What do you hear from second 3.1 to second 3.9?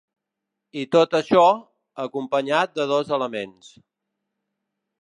elements.